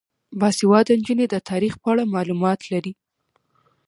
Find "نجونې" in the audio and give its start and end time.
0.99-1.25